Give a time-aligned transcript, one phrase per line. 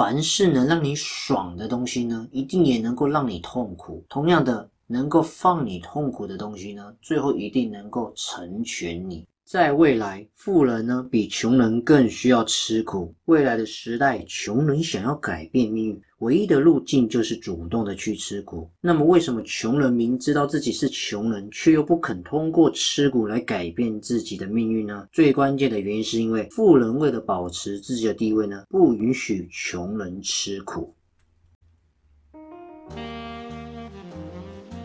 [0.00, 4.02] 凡是能让你爽的东西呢，一定也能够让你痛苦。
[4.08, 9.26] 同样的，能够放你痛苦的东西呢，最后一定能够成全你。
[9.50, 13.12] 在未来，富人呢比穷人更需要吃苦。
[13.24, 18.70] 未来的时代，穷人想要改变命运，唯一的路径就是主动的去吃苦。
[18.80, 25.08] 那么，为什么穷人明知道自己是穷人，却又不肯通过吃苦来改变自己的命运呢？
[25.10, 30.94] 最关键的原因是因为富人为了保持自己的地位呢，不允许穷人吃苦。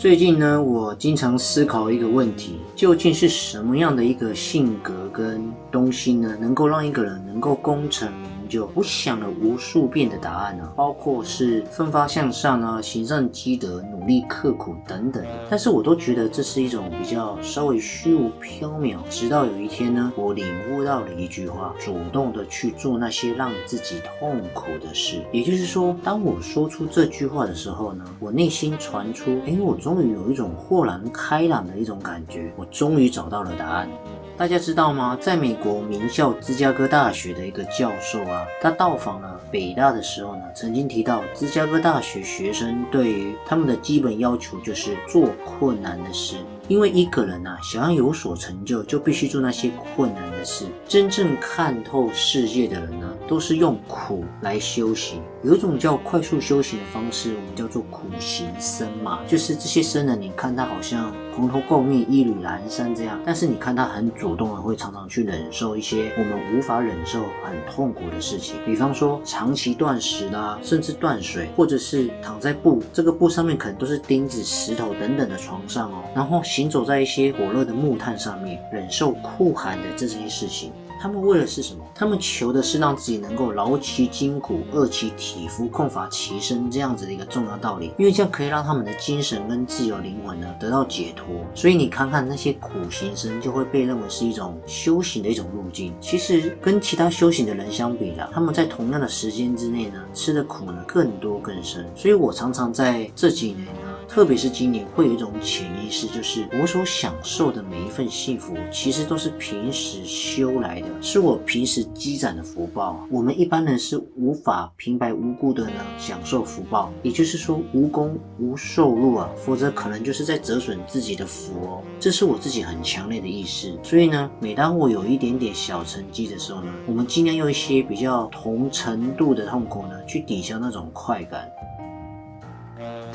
[0.06, 8.08] 最近呢，我经常思考一个问题：究竟是什么样的一个性格跟东西呢，能够让一个人能够功成？
[8.48, 18.98] 就我想了无数遍的答案呢，包括是奋发向上啊、行善积德、努力刻苦等等，但是我都觉得这是一种比较稍微虚无缥缈。
[19.10, 25.22] 直到有一天呢，我领悟到了一句话：主动的去做那些让自己痛苦的事。
[25.32, 33.90] 也就是说，当我说出这句话的时候呢，我内心传出，哎，我终于有一种豁然开朗的一种感觉，我终于找到了答案。
[34.38, 35.18] 大家知道吗？
[35.22, 46.36] 在美国名校芝加哥大学的一个教授啊，他到访了北大的时候呢，曾经提到芝加哥大学学生对于他们的基本要求就是做困难的事。
[46.68, 50.66] 因为一个人呐，想要有所成就，就必须做那些困难的事。
[50.86, 55.22] 真正看透世界的人呢，都是用苦来修行。
[55.46, 76.42] 有一种叫快速修行的方式，我们叫做苦行僧嘛，就是这些僧人，你看他好像蓬头垢面、衣履褴褛这样，但是你看他很主动的，会常常去忍受一些我们无法忍受、很痛苦的事情，比方说长期断食啦，甚至断水，或者是躺在布，这个布上面可能都是钉子、石头等等的床上哦，然后。
[76.44, 81.84] 行走在一些火热的木炭上面，忍受酷寒的这些事情，他们为的是什么？
[81.94, 87.92] 他们求的是让自己能够劳其筋骨，饿其体肤，空乏其身这样子的一个重要道理。
[87.98, 91.28] 因为这样可以让他们的精神跟自由灵魂呢得到解脱。
[91.54, 95.94] 所以你看看那些苦行僧，就会被认为是一种修行的一种路径。
[96.02, 101.86] 其实跟其他修行的人相比呢，他们在同样的时间之内呢，吃的苦呢更多更深。
[101.96, 103.95] 所以我常常在这几年呢。
[104.16, 113.06] 特别是今年会有一种潜意识，就是我所享受的每一份幸福，其实都是平时修来的，是我平时积攒的福报。
[113.12, 121.84] 我们一般人是无法平白无故的呢享受福报，也就是说无功无受禄啊，否则可能就是在折损自己的福哦。
[122.00, 123.78] 这是我自己很强烈的意识。
[123.84, 131.52] 所以呢，每当我有一点点小成绩的时候呢，我们尽量用一些比较同程度的痛苦呢，去抵消那种快感。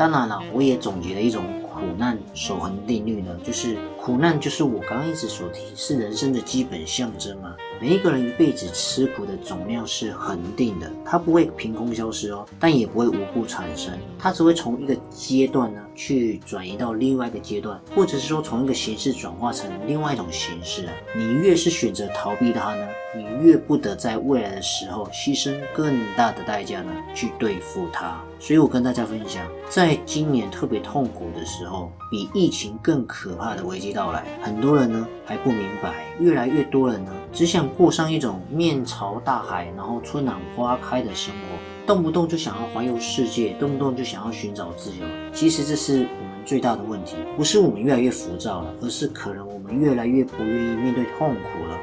[0.00, 1.44] 当然了，我也总结了一种
[1.80, 7.56] 苦难守恒定律呢，就是苦难就是我刚刚一直所提，是人生的基本象征嘛。
[7.80, 20.92] 每一个人一辈子吃苦的总量是恒定的，它不会凭空消失哦，但也不会无故产生，它只会从一个阶段呢去转移到另外一个阶段，或者是说从一个形式转化成另外一种形式啊。
[21.16, 22.86] 你越是选择逃避它呢？
[23.16, 28.20] 你越不得在未来的时候牺牲更大的代价呢，去对付它。
[28.38, 31.69] 所以我跟大家分享，在今年特别痛苦的时候，
[32.10, 45.06] 比疫情更可怕的危机到来，很多人呢还不明白，越来越多人呢只想过上一种面朝大海，然后春暖花开的生活，动不动就想要环游世界，动不动就想要寻找自由。
[45.32, 51.78] 其实这是我们最大的问题，不是我们越来越浮躁了，而是可能我们越来越不愿意面对痛苦了。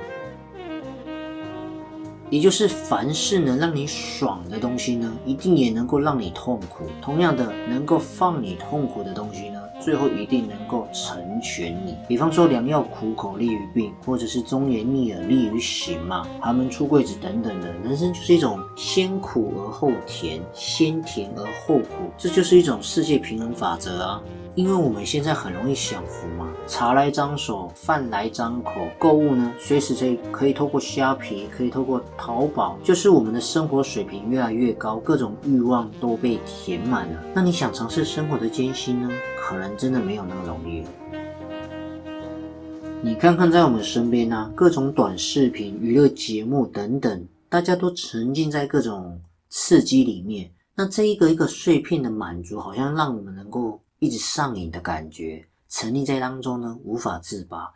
[2.29, 6.83] 也就是凡是能让你爽的东西呢，一定也能够让你痛苦。
[7.01, 11.95] 同样的，能够放你痛苦的东西呢，最后一定能够成全你。
[12.07, 17.71] 比方说，良药苦口利于病，或者是忠言逆耳利于行嘛，寒门出贵子等等的。
[17.83, 24.21] 人生就是一种先苦而后甜，先甜而后苦，这就是一种世界平衡法则啊。
[24.55, 37.23] 因为我们现在很容易享福嘛，茶来张手，饭来张口，购物呢，随时可以可以透过虾皮，可以透过淘宝，就是我们的生活水平越来越高，各种欲望都被填满了。
[37.35, 39.07] 那你想尝试生活的艰辛呢？
[39.39, 40.83] 可能真的没有那么容易。
[43.01, 49.19] 你看看在我们身边啊，各种短视频、娱乐节目等等，大家都沉浸在各种
[49.49, 50.51] 刺激里面。
[50.75, 53.81] 那这一个一个碎片的满足，好像让我们能够。
[53.99, 57.73] 一直上瘾的感觉，沉溺在当中呢，无法自拔。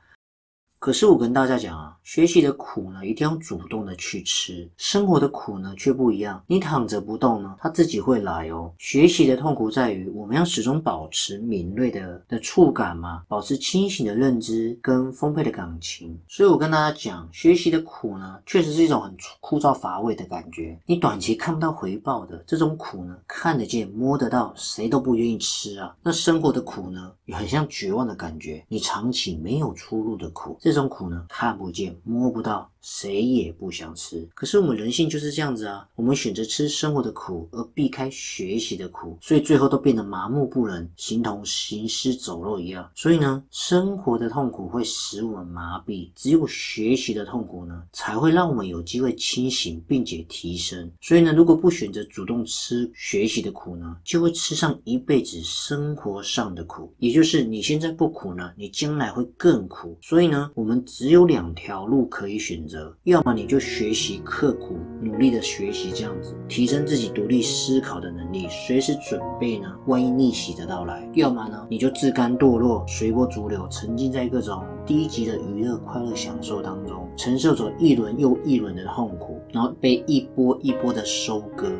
[0.78, 6.44] 可是我跟大家讲啊，学习的苦呢，一定要主动的去吃；生活的苦呢，却不一样。
[6.48, 8.72] 你躺着不动呢，它自己会来哦。
[8.78, 16.20] 学习的痛苦在于，我们要始终保持敏锐的的触感嘛，保持清醒的认知跟丰沛的感情。
[16.28, 20.78] 所以我跟大家讲，学习的苦呢，确实是一种很枯燥乏味的感觉。
[20.86, 25.96] 你短期看不到回报的这种苦呢，看得见摸得到，谁都不愿意吃啊。
[26.02, 30.58] 那生活的苦呢，也很像绝望的感觉，你长期没有出路的苦。
[30.60, 34.28] 这种苦呢，看不见摸不到，谁也不想吃。
[34.34, 42.90] 可是我们人性就是这样子啊，我们选择吃生活的苦，而避开学习的苦，所以最后都变得麻木不仁，形同行尸走肉一样。
[42.96, 50.92] 所以呢，生活的痛苦会使我们麻痹，只有学习的痛苦呢，才会让我们有机会清醒并且提升。
[51.02, 59.98] 所以呢，如果不选择主动吃学习的苦呢，就会吃上一辈子生活上的苦，也就是你现在不苦呢，你将来会更苦。
[60.02, 60.50] 所以呢。
[60.54, 81.72] 我们只有两条路可以选择，要么你就学习刻苦努力的学习，这样子提升自己独立思考的能力，随时准备呢，万一逆袭的到来；要么呢，你就自甘堕落，随波逐流，沉浸在各种低级的娱乐快乐享受当中，承受着一轮又一轮的痛苦，然后被一波一波的收割。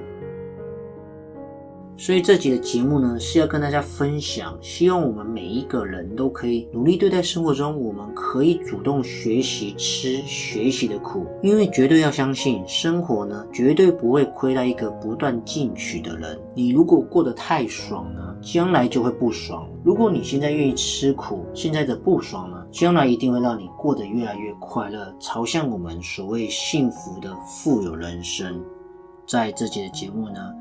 [1.98, 16.40] 所以这集的节目呢，是要跟大家分享，希望我们每一个人都可以努力对待生活中，我们可以主动学习吃学习的苦，因为绝对要相信，生活呢绝对不会亏待一个不断进取的人。
[16.56, 28.60] 你如果过得太爽呢，将来就会不爽；如果你现在愿意吃苦，现在的不爽呢，将来一定会让你过得越来越快乐，朝向我们所谓幸福的富有人生。
[29.28, 30.61] 在这集的节目呢。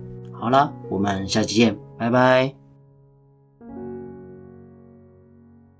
[0.41, 2.60] 好了，我们下期见，拜拜。